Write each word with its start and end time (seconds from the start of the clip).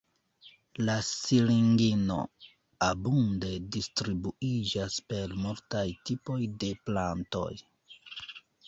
La 0.85 0.95
siringino 1.09 2.17
abunde 2.87 3.53
distribuiĝas 3.77 4.99
per 5.13 5.37
multaj 5.45 5.87
tipoj 6.11 6.41
de 6.65 6.77
plantoj. 6.91 7.51